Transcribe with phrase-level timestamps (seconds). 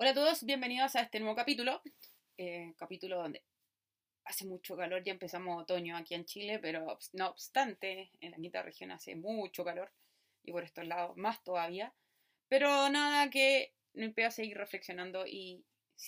[0.00, 1.82] Hola a todos, bienvenidos a este nuevo capítulo.
[2.36, 3.42] Eh, capítulo donde
[4.26, 8.62] hace mucho calor, ya empezamos otoño aquí en Chile, pero no obstante, en la quinta
[8.62, 9.90] región hace mucho calor
[10.44, 11.92] y por estos lados más todavía.
[12.48, 15.64] Pero nada que no impida seguir reflexionando y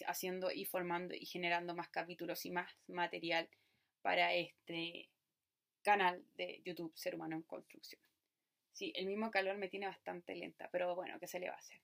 [0.06, 3.48] haciendo y formando y generando más capítulos y más material
[4.02, 5.10] para este
[5.82, 8.00] canal de YouTube Ser Humano en Construcción.
[8.72, 11.58] Sí, el mismo calor me tiene bastante lenta, pero bueno, ¿qué se le va a
[11.58, 11.80] hacer?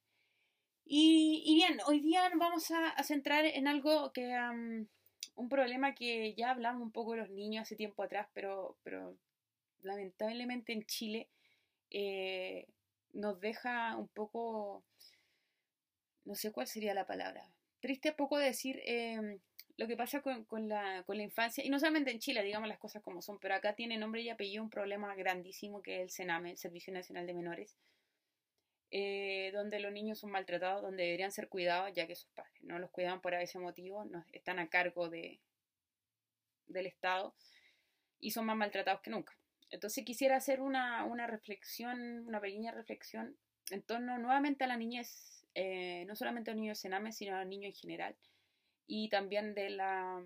[0.88, 4.38] Y, bien, hoy día vamos a, centrar en algo que,
[5.34, 9.16] un problema que ya hablamos un poco los niños hace tiempo atrás, pero, pero
[9.82, 11.28] lamentablemente en Chile
[11.90, 12.68] eh,
[13.12, 14.84] nos deja un poco,
[16.24, 17.50] no sé cuál sería la palabra,
[17.80, 19.40] triste poco decir em,
[19.78, 23.22] lo que pasa con, la, infancia, y no solamente en Chile, digamos las cosas como
[23.22, 26.58] son, pero acá tiene nombre y apellido un problema grandísimo que es el CENAME, el
[26.58, 27.76] Servicio Nacional de Menores
[28.90, 32.78] eh, donde los niños son maltratados, donde deberían ser cuidados, ya que sus padres no
[32.78, 35.40] los cuidan por ese motivo, no, están a cargo de,
[36.68, 37.34] del Estado
[38.20, 39.36] y son más maltratados que nunca.
[39.70, 43.36] Entonces quisiera hacer una, una reflexión, una pequeña reflexión
[43.70, 47.40] en torno nuevamente a la niñez, eh, no solamente a los niños Sename, sino a
[47.40, 48.16] los niños en general,
[48.86, 50.24] y también de, la,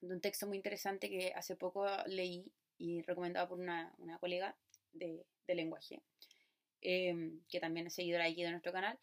[0.00, 4.56] de un texto muy interesante que hace poco leí y recomendado por una, una colega
[4.92, 6.00] de, de lenguaje,
[6.84, 8.98] Em, que también es seguidora aquí de nuestro canal.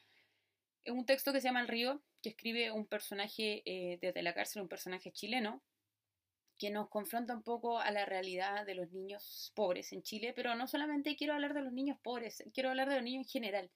[0.83, 4.35] Es un texto que se llama El río, que escribe un personaje eh, desde la
[4.35, 5.63] cárcel, un personaje chileno,
[6.59, 10.53] que nos confronta un poco a la realidad de los niños pobres en Chile, pero
[10.53, 13.71] no solamente quiero hablar de los niños pobres, quiero hablar de los niños en general,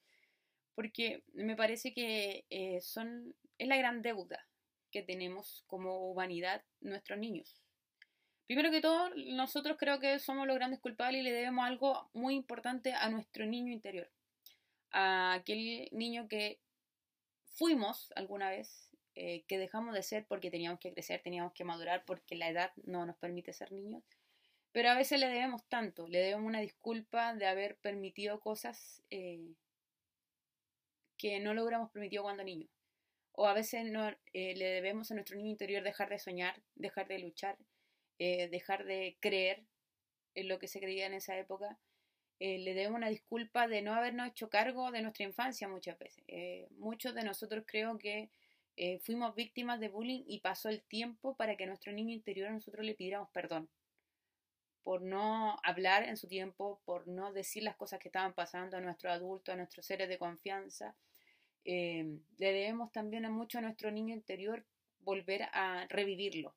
[0.75, 4.47] porque me parece que eh, son, es la gran deuda
[4.91, 7.64] que tenemos como humanidad nuestros niños.
[8.47, 12.35] Primero que todo, nosotros creo que somos los grandes culpables y le debemos algo muy
[12.35, 14.09] importante a nuestro niño interior.
[14.91, 16.59] A aquel niño que
[17.55, 22.05] fuimos alguna vez, eh, que dejamos de ser porque teníamos que crecer, teníamos que madurar,
[22.05, 24.03] porque la edad no nos permite ser niños.
[24.71, 29.55] Pero a veces le debemos tanto, le debemos una disculpa de haber permitido cosas eh,
[31.17, 32.69] que no logramos permitido cuando niños.
[33.31, 37.07] O a veces no, eh, le debemos a nuestro niño interior dejar de soñar, dejar
[37.07, 37.57] de luchar,
[38.17, 39.63] eh, dejar de creer
[40.35, 41.77] en lo que se creía en esa época.
[42.39, 46.23] Eh, le debemos una disculpa de no habernos hecho cargo de nuestra infancia muchas veces.
[46.27, 48.29] Eh, muchos de nosotros creo que
[49.03, 52.93] fuimos víctimas de bullying y pasó el tiempo para que nuestro niño interior nosotros le
[52.93, 53.69] pidiéramos perdón
[54.83, 58.81] por no hablar en su tiempo, por no decir las cosas que estaban pasando a
[58.81, 60.93] nuestros adultos, a nuestros seres de confianza.
[61.63, 64.65] le debemos también a mucho a nuestro niño interior
[64.99, 66.53] volver a revivirlo,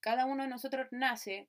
[0.00, 1.48] cada uno de nosotros nace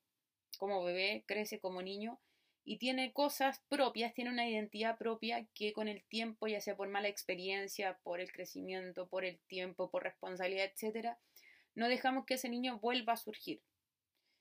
[0.58, 2.20] como bebé, crece como niño
[2.64, 6.90] y tiene cosas propias, tiene una identidad propia que con el tiempo, ya sea por
[6.90, 11.20] mala experiencia, por el crecimiento, por el tiempo, por responsabilidad, etcétera,
[11.76, 13.62] no dejamos que ese niño vuelva a surgir.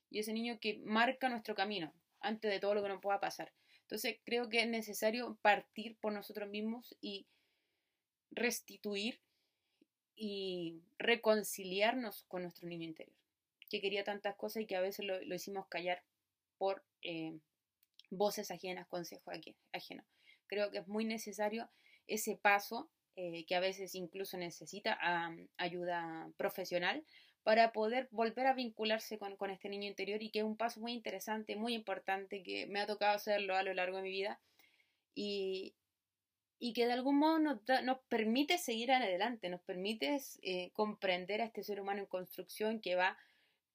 [0.09, 3.53] Y ese niño que marca nuestro camino antes de todo lo que nos pueda pasar.
[3.81, 7.27] Entonces creo que es necesario partir por nosotros mismos y
[8.31, 9.21] restituir
[10.15, 13.16] y reconciliarnos con nuestro niño interior
[13.69, 16.03] que quería tantas cosas y que a veces lo, hicimos callar
[16.57, 17.37] por eh,
[18.09, 19.33] voces ajenas, consejos
[19.73, 20.05] ajenos.
[20.47, 21.69] Creo que es muy necesario
[22.07, 24.97] ese paso eh, que a veces incluso necesita
[25.57, 27.03] ayuda profesional
[27.47, 30.91] para poder volver a vincularse con, este niño interior y que es un paso muy
[30.91, 34.39] interesante, muy importante, que me ha tocado hacerlo a lo largo de mi vida
[35.15, 35.73] y,
[36.75, 41.63] que de algún modo nos, nos permite seguir adelante, nos permite eh, comprender a este
[41.63, 43.17] ser humano en construcción que va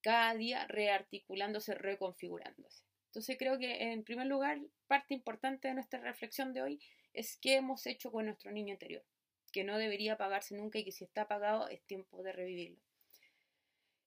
[0.03, 2.85] cada día rearticulándose, reconfigurándose.
[3.07, 6.81] Entonces creo que en primer lugar, parte importante de nuestra reflexión de hoy
[7.13, 9.05] es qué hemos hecho con nuestro niño interior,
[9.53, 12.81] que no debería apagarse nunca y que si está apagado es tiempo de revivirlo.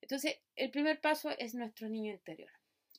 [0.02, 2.52] Entonces, el primer paso es nuestro niño interior.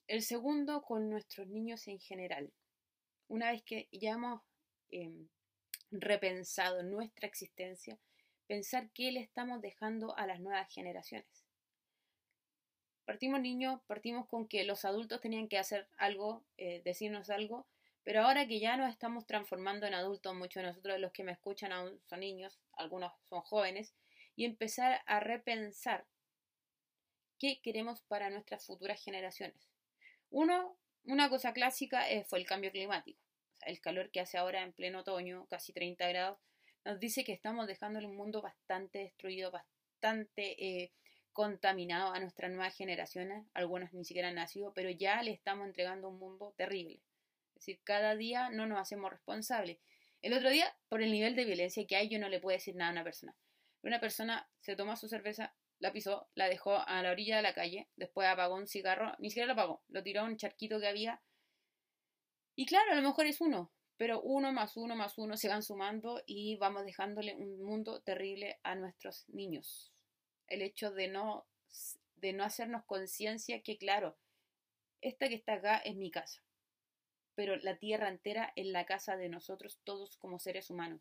[0.08, 2.52] El segundo, con nuestros niños en general.
[3.28, 4.42] Una vez que ya hemos
[4.90, 5.28] em,
[5.90, 7.98] repensado nuestra existencia,
[8.46, 11.45] pensar qué le estamos dejando a las nuevas generaciones.
[13.06, 17.64] Partimos niños, partimos con que los adultos tenían que hacer algo, eh, decirnos algo,
[18.02, 21.30] pero ahora que ya nos estamos transformando en adultos, muchos de nosotros, los que me
[21.30, 23.94] escuchan aún son niños, algunos son jóvenes,
[24.34, 26.04] y empezar a repensar
[27.38, 29.70] qué queremos para nuestras futuras generaciones.
[30.30, 33.20] Uno, una cosa clásica eh, fue el cambio climático.
[33.62, 36.38] el calor que hace ahora en pleno otoño, casi 30 grados,
[36.84, 40.92] nos dice que estamos dejando un mundo bastante destruido, bastante eh,
[41.36, 46.08] contaminado a nuestras nuevas generaciones, algunos ni siquiera han nacido, pero ya le estamos entregando
[46.08, 47.02] un mundo terrible.
[47.48, 49.76] Es decir, cada día no nos hacemos responsables.
[50.22, 52.74] El otro día, por el nivel de violencia que hay, yo no le puedo decir
[52.74, 53.36] nada a una persona.
[53.82, 57.52] Una persona se toma su cerveza, la pisó, la dejó a la orilla de la
[57.52, 60.88] calle, después apagó un cigarro, ni siquiera lo apagó, lo tiró a un charquito que
[60.88, 61.20] había.
[62.54, 65.62] Y claro, a lo mejor es uno, pero uno más uno más uno se van
[65.62, 69.92] sumando y vamos dejándole un mundo terrible a nuestros niños.
[70.48, 71.46] El hecho de no,
[72.16, 74.16] de no hacernos conciencia que, claro,
[75.00, 76.42] esta que está acá es mi casa,
[77.34, 81.00] pero la tierra entera es la casa de nosotros todos como seres humanos.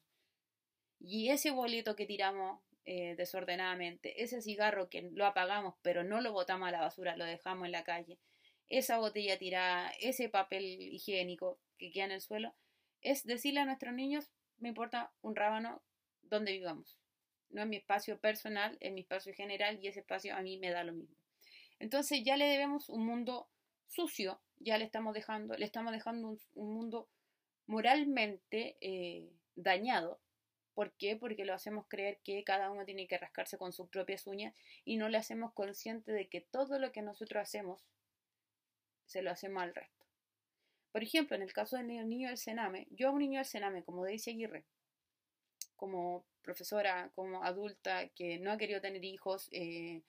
[1.00, 6.33] Y ese boleto que tiramos eh, desordenadamente, ese cigarro que lo apagamos pero no lo
[6.33, 8.19] botamos a la basura, lo dejamos en la calle,
[8.68, 12.53] esa botella tirada, ese papel higiénico que queda en el suelo,
[13.01, 15.81] es decirle a nuestros niños, me importa un rábano
[16.21, 16.97] donde vivamos.
[17.56, 20.72] No es mi espacio personal, es mi espacio general y ese espacio a mí me
[20.72, 21.16] da lo mismo.
[21.80, 23.50] Entonces ya le debemos un mundo
[23.88, 27.10] sucio, ya le estamos dejando, le estamos dejando un, mundo
[27.66, 30.19] moralmente eh, dañado
[30.75, 31.16] ¿Por qué?
[31.16, 34.54] Porque lo hacemos creer que cada uno tiene que rascarse con sus propias uñas
[34.84, 37.81] y no le hacemos consciente de que todo lo que nosotros hacemos
[39.06, 40.06] se lo hacemos al resto.
[40.92, 43.84] Por ejemplo, en el caso del niño del Sename, yo a un niño del Sename,
[43.84, 44.66] como dice Aguirre,
[45.78, 50.01] como profesora, como adulta que no ha querido tener hijos, eh,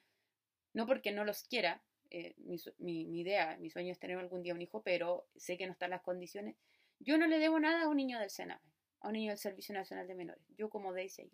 [0.73, 4.55] no porque no los quiera, eh, mi, mi, idea, mi sueño es tener algún día
[4.55, 6.57] un hijo, pero sé que no están las condiciones,
[7.01, 8.61] yo no le debo nada a un niño del Sename
[9.01, 11.31] a un niño del Servicio Nacional de Menores, yo como Daisy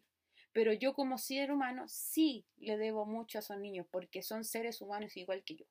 [0.52, 4.80] Pero yo como ser humano sí le debo mucho a esos niños porque son seres
[4.80, 5.66] humanos igual que yo.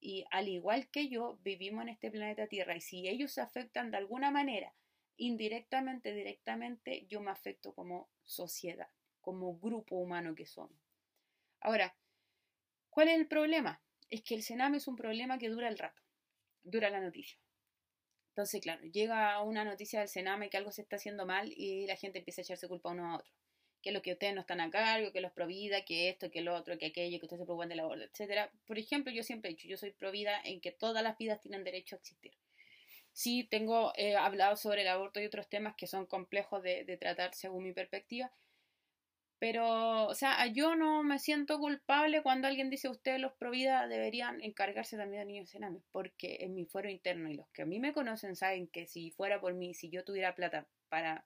[0.00, 3.90] Y al igual que yo, vivimos en este planeta Tierra y si ellos se afectan
[3.90, 4.72] de alguna manera,
[5.16, 8.88] indirectamente, directamente, yo me afecto como sociedad,
[9.20, 10.78] como grupo humano que somos.
[11.60, 11.96] Ahora,
[12.90, 13.82] ¿cuál es el problema?
[14.10, 16.02] Es que el cename es un problema que dura el rato,
[16.62, 17.38] dura la noticia.
[18.38, 21.96] Entonces, claro, llega una noticia del Sename que algo se está haciendo mal y la
[21.96, 23.32] gente empieza a echarse culpa uno a otro.
[23.82, 26.54] Que lo que ustedes no están a cargo, que los provida, que esto, que lo
[26.54, 28.52] otro, que aquello, que ustedes se preocupan de la borda, etcétera.
[28.64, 31.64] Por ejemplo, yo siempre he dicho, yo soy provida en que todas las vidas tienen
[31.64, 32.32] derecho a existir.
[33.22, 37.64] Sí, tengo hablado sobre el aborto y otros temas que son complejos de tratar según
[37.64, 38.32] mi perspectiva,
[39.40, 44.42] pero, o sea, yo no me siento culpable cuando alguien dice ustedes los Provida deberían
[44.42, 47.78] encargarse también de niños enames, porque en mi fuero interno y los que a mí
[47.78, 51.24] me conocen saben que si fuera por mí, si yo tuviera plata para,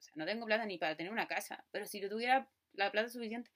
[0.00, 2.90] o sea, no tengo plata ni para tener una casa, pero si yo tuviera la
[2.92, 3.50] plata suficiente,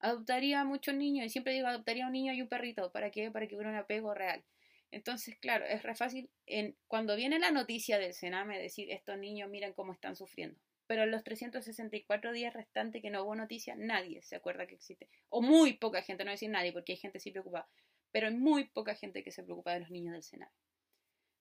[0.00, 3.30] adoptaría muchos niños y siempre digo adoptaría a un niño y un perrito, ¿para qué?
[3.30, 4.44] Para que hubiera un apego real.
[4.92, 9.50] Entonces, claro, es re fácil en, cuando viene la noticia del Sename decir estos niños
[9.50, 10.60] miren cómo están sufriendo
[10.92, 15.08] pero en los 364 días restantes que no hubo noticias, nadie se acuerda que existe.
[15.30, 17.66] O muy poca gente, no decir nadie, porque hay gente sí preocupada,
[18.10, 20.52] pero hay muy poca gente que se preocupa de los niños del Sename.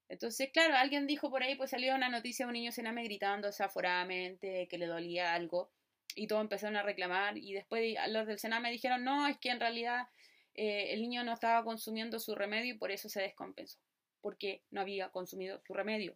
[0.08, 3.48] Entonces, claro, alguien dijo por ahí, pues salió una noticia de un niño Sename gritando
[3.48, 5.70] desaforadamente, que le dolía algo,
[6.16, 9.60] y todos empezaron a reclamar, y después los del Sename dijeron, no, es que en
[9.60, 10.08] realidad
[10.56, 13.80] eh, el niño no estaba consumiendo su remedio y por eso se descompensó,
[14.22, 16.16] porque no había consumido su remedio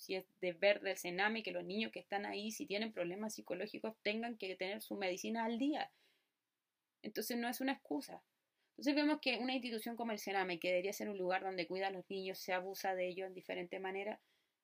[0.00, 3.94] si es deber del Sename que los niños que están ahí, si tienen problemas psicológicos,
[4.02, 5.92] tengan que tener su medicina al día.
[7.02, 8.22] Entonces no es una excusa.
[8.70, 11.88] Entonces vemos que una institución como el Sename, que debería ser un lugar donde cuida
[11.88, 14.18] a los niños, se abusa de ellos en diferentes maneras.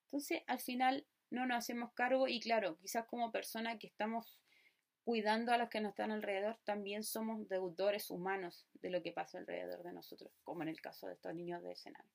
[0.05, 4.39] Entonces al final no nos hacemos cargo y claro, quizás como persona que estamos
[5.07, 9.37] cuidando a los que nos están alrededor, también somos deudores humanos de lo que pasa
[9.37, 12.09] alrededor de nosotros, como en el caso de estos niños de Sename.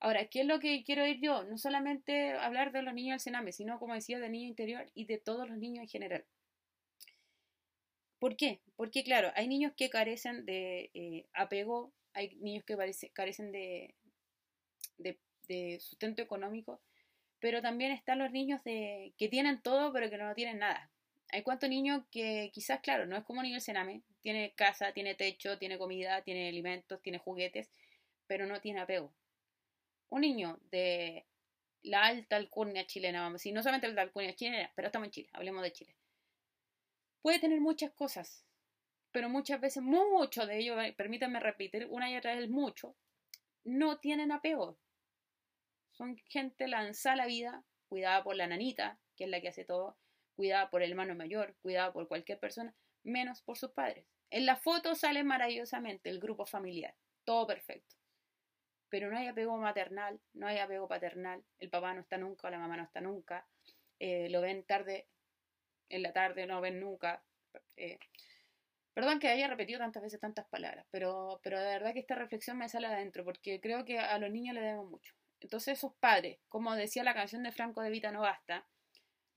[0.00, 1.44] Ahora, ¿qué es lo que quiero ir yo?
[1.44, 5.04] No solamente hablar de los niños del Sename, sino, como decía, de niño interior y
[5.04, 6.24] de todos los niños en general.
[8.18, 8.62] ¿Por qué?
[8.74, 12.74] Porque, claro, hay niños que carecen de eh, apego, hay niños que
[13.12, 13.94] carecen de,
[14.96, 16.80] de, sustento económico,
[17.38, 20.90] pero también están los niños de, que tienen todo, pero que no tienen nada.
[21.30, 25.58] Hay cuantos niños que quizás, claro, no es como niño Sename, tiene casa, tiene techo,
[25.58, 27.70] tiene comida, tiene alimentos, tiene juguetes,
[28.26, 29.12] pero no tiene apego
[30.10, 31.26] un niño de
[31.82, 35.06] la alta alcurnia chilena, vamos a decir, no solamente la alta alcurnia chilena, pero estamos
[35.06, 35.96] en Chile, hablemos de Chile.
[37.22, 38.44] Puede tener muchas cosas,
[39.12, 42.96] pero muchas veces, mucho de ellos, eh, permítanme repetir una y otra vez mucho,
[43.64, 44.78] no tienen apego.
[45.92, 49.64] Son gente lanzada a la vida, cuidada por la nanita, que es la que hace
[49.64, 49.96] todo,
[50.38, 54.06] cuidada por el hermano mayor, cuidada por cualquier persona, menos por sus padres.
[54.30, 57.98] En la foto sale maravillosamente el grupo familiar, todo perfecto
[58.88, 62.58] pero no hay apego maternal, no hay apego paternal, el papá no está nunca, la
[62.58, 63.46] mamá no está nunca,
[63.98, 65.08] eh, lo ven tarde,
[65.88, 67.22] en la tarde no ven nunca.
[67.76, 67.98] Eh,
[68.94, 72.58] perdón que haya repetido tantas veces tantas palabras, pero, pero de verdad que esta reflexión
[72.58, 75.14] me sale adentro, porque creo que a los niños le debemos mucho.
[75.40, 78.66] Entonces esos padres, como decía la canción de Franco de Vita no basta,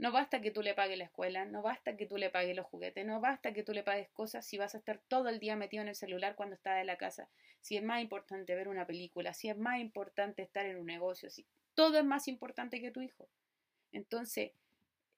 [0.02, 2.66] No basta que tú le pagues la escuela, no basta que tú le pagues los
[2.66, 5.56] juguetes, no basta que tú le pagues cosas si vas a estar todo el día
[5.56, 7.30] metido en el celular cuando estás en la casa,
[7.62, 11.30] si es más importante ver una película, si es más importante estar en un negocio,
[11.30, 13.30] si todo es más importante que tu hijo.
[13.92, 14.54] Entonces,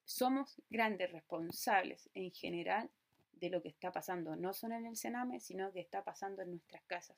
[0.04, 2.90] somos grandes responsables en general
[3.32, 6.50] de lo que está pasando, no solo en el Sename, sino que está pasando en
[6.50, 7.16] nuestras casas.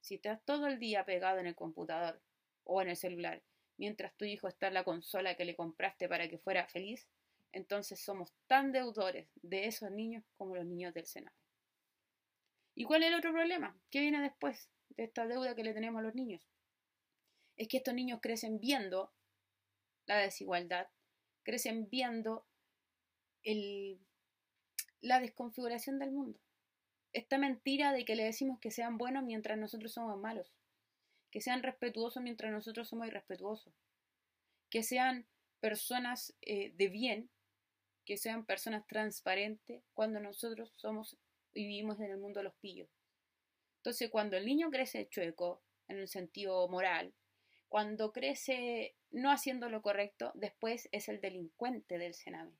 [0.00, 2.18] Si estás todo el día pegado en el computador
[2.64, 3.42] o en el celular
[3.80, 7.08] mientras tu hijo está en la consola que le compraste para que fuera feliz,
[7.50, 11.34] entonces somos tan deudores de esos niños como los niños del Senado.
[12.74, 13.74] ¿Y cuál es el otro problema?
[13.90, 16.42] ¿Qué viene después de esta deuda que le tenemos a los niños?
[17.56, 19.10] Es que estos niños crecen viendo
[20.04, 20.88] la desigualdad,
[21.42, 22.46] crecen viendo
[25.00, 26.38] la desconfiguración del mundo.
[27.14, 30.52] Esta mentira de que le decimos que sean buenos mientras nosotros somos malos
[31.30, 33.72] que sean respetuosos mientras nosotros somos irrespetuosos,
[34.68, 35.26] que sean
[35.60, 37.30] personas eh, de bien,
[38.04, 41.16] que sean personas transparentes cuando nosotros somos
[41.52, 42.88] y vivimos en el mundo de los pillos.
[43.78, 47.12] Entonces, cuando el niño crece chueco, en el sentido moral,
[47.68, 52.52] cuando crece no haciendo lo correcto, después es el delincuente del Sename.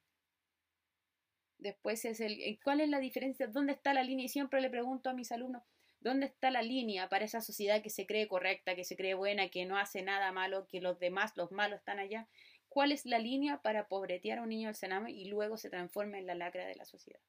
[1.59, 2.59] Después es el...
[2.63, 3.47] ¿Cuál es la diferencia?
[3.47, 4.27] ¿Dónde está la línea?
[4.27, 5.63] Y siempre le pregunto a mis alumnos,
[6.01, 9.51] ¿Dónde está la línea para esa sociedad que se cree correcta, que se cree buena,
[9.51, 12.27] que no hace nada malo, que los demás, los malos, están allá?
[12.71, 16.19] ¿Cuál es la línea para pobretear a un niño del Sename y luego se transforma
[16.19, 17.21] en la lacra de la sociedad?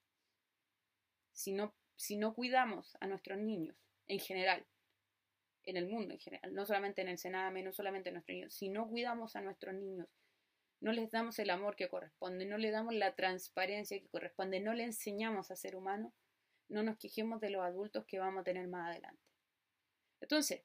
[1.33, 3.75] Si no, si no cuidamos a nuestros niños
[4.07, 4.65] en general,
[5.63, 8.53] en el mundo en general, no solamente en el Sename, no solamente en nuestros niños,
[8.53, 10.07] si no cuidamos a nuestros niños,
[10.79, 14.73] no les damos el amor que corresponde, no les damos la transparencia que corresponde, no
[14.73, 16.13] les enseñamos a ser humano,
[16.71, 19.21] no nos quejemos de los adultos que vamos a tener más adelante.
[20.21, 20.63] Entonces,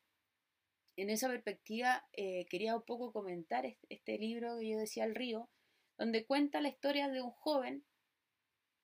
[0.97, 5.51] en esa perspectiva, eh, quería un poco comentar este, libro que yo decía El río,
[5.99, 7.85] donde cuenta la historia de un joven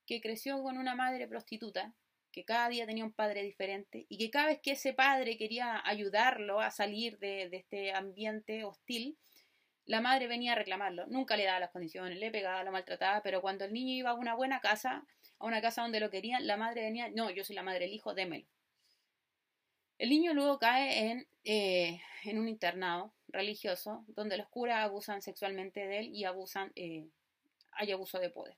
[0.06, 1.94] que creció con una madre prostituta,
[2.32, 5.80] que cada día tenía un padre diferente y que cada vez que ese padre quería
[5.86, 9.18] ayudarlo a salir de, de este ambiente hostil,
[9.86, 11.06] la madre venía a reclamarlo.
[11.06, 14.14] Nunca le daba las condiciones, le pegaba, lo maltrataba, pero cuando el niño iba a
[14.14, 15.04] una buena casa,
[15.38, 17.94] a una casa donde lo querían, la madre venía, no, yo soy la madre del
[17.94, 18.46] hijo, démelo.
[19.98, 25.86] El niño luego cae en, eh, en un internado religioso donde los curas abusan sexualmente
[25.86, 27.06] de él y abusan, eh,
[27.72, 28.56] hay abuso de poder.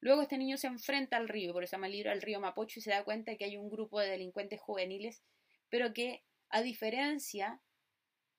[0.00, 2.40] Luego este niño se enfrenta al río, por eso se llama el libro El río
[2.40, 5.22] Mapocho, y se da cuenta que hay un grupo de delincuentes juveniles,
[5.68, 7.60] pero que a diferencia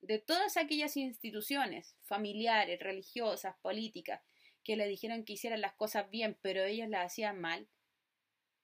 [0.00, 4.20] de todas aquellas instituciones familiares, religiosas, políticas,
[4.62, 7.68] que le dijeron que hicieran las cosas bien, pero ellos las hacían mal,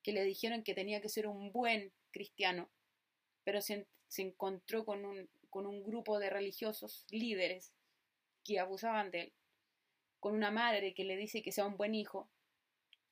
[0.03, 2.71] que le dijeron que tenía que ser un buen cristiano,
[3.43, 3.87] pero se,
[4.19, 7.73] encontró con un, con un grupo de religiosos líderes
[8.45, 9.33] que abusaban de él,
[10.21, 12.29] con una madre que le dice que sea un buen hijo,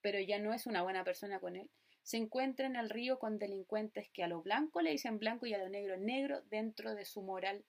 [0.00, 1.70] pero ya no es una buena persona con él,
[2.02, 5.54] se encuentra en el río con delincuentes que a lo blanco le dicen blanco y
[5.54, 7.64] a lo negro negro dentro de su moral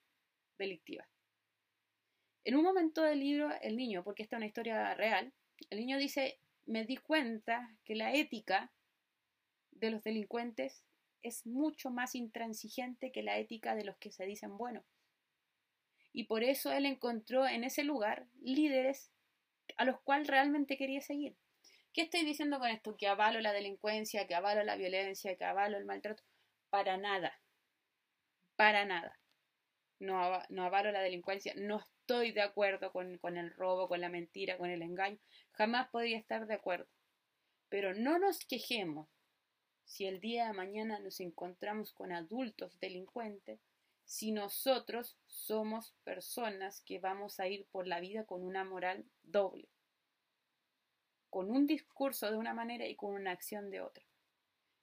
[0.58, 1.08] delictiva.
[2.44, 5.32] En un momento del libro, el niño, porque esta es una historia real,
[5.70, 8.72] el niño dice, me di cuenta que la ética
[9.72, 10.84] de los delincuentes
[11.22, 14.84] es mucho más intransigente que la ética de los que se dicen buenos.
[16.12, 19.10] Y por eso él encontró en ese lugar líderes
[19.76, 21.36] a los cuales realmente quería seguir.
[21.92, 22.96] ¿Qué estoy diciendo con esto?
[22.96, 26.22] Que avalo la delincuencia, que avalo la violencia, que avalo el maltrato.
[26.68, 27.40] Para nada.
[28.56, 29.18] Para nada.
[30.04, 31.54] No, no avalo la delincuencia.
[31.56, 35.18] No estoy de acuerdo con, con el robo, con la mentira, con el engaño.
[35.52, 36.86] Jamás podría estar de acuerdo.
[37.68, 39.08] Pero no nos quejemos
[39.84, 43.60] si el día de mañana nos encontramos con adultos delincuentes,
[44.04, 49.68] si nosotros somos personas que vamos a ir por la vida con una moral doble,
[51.30, 54.04] con un discurso de una manera y con una acción de otra.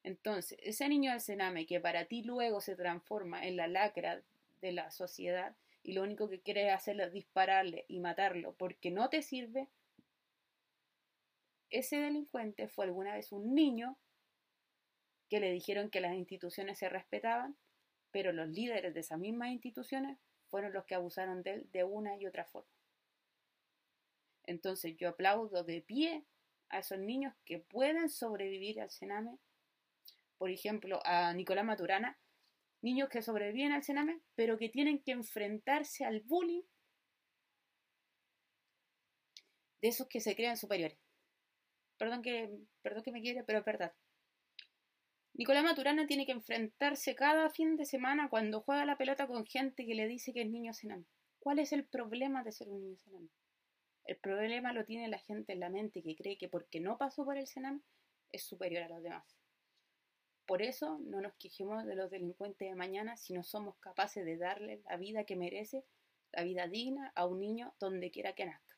[0.04, 4.24] Entonces, ese niño del cename que para ti luego se transforma en la lacra
[4.62, 9.10] de la sociedad, y lo único que quiere hacer es dispararle y matarlo porque no
[9.10, 9.70] te sirve,
[11.70, 13.98] ese delincuente fue alguna vez un niño
[15.30, 17.58] que le dijeron que las instituciones se respetaban,
[18.12, 22.18] pero los líderes de esas mismas instituciones fueron los que abusaron de él de una
[22.18, 22.70] y otra forma.
[24.44, 26.26] Entonces yo aplaudo de pie
[26.68, 29.38] a esos niños que pueden sobrevivir al cename.
[30.38, 32.20] Por ejemplo, a Nicolás Maturana,
[32.82, 36.64] niños que sobreviven al cename, pero que tienen que enfrentarse al bullying
[39.82, 40.98] de esos que se crean superiores.
[41.98, 42.50] Perdón que,
[42.82, 43.94] perdón que me quiere, pero es verdad.
[45.34, 49.86] Nicolás Maturana tiene que enfrentarse cada fin de semana cuando juega la pelota con gente
[49.86, 51.06] que le dice que es niño cename.
[51.40, 53.30] ¿Cuál es el problema de ser un niño cename?
[54.06, 57.24] El problema lo tiene la gente en la mente que cree que porque no pasó
[57.24, 57.82] por el Sename
[58.32, 59.41] es superior a los demás.
[60.52, 64.36] Por eso no nos quejemos de los delincuentes de mañana si no somos capaces de
[64.36, 65.86] darle la vida que merece,
[66.34, 68.78] la vida digna a un niño donde quiera que nazca.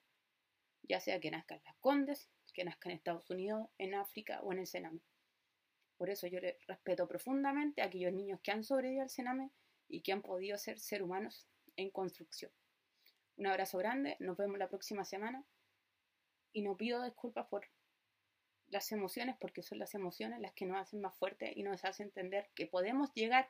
[0.84, 4.54] Ya sea que nazca en las Condes, que nazca en Estados Unidos, en África o
[4.54, 5.00] en el Sename.
[5.98, 9.50] Por eso yo le respeto profundamente a aquellos niños que han sobrevivido al Sename
[9.88, 12.52] y que han podido ser ser humanos en construcción.
[13.36, 15.44] Un abrazo grande, nos vemos la próxima semana
[16.52, 17.66] y no pido disculpas por
[18.74, 22.08] las emociones porque son las emociones las que nos hacen más fuertes y nos hacen
[22.08, 23.50] entender que podemos llegar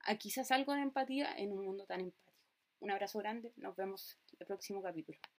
[0.00, 2.32] a quizás algo de empatía en un mundo tan empático.
[2.80, 5.18] Un abrazo grande, nos vemos en el próximo capítulo.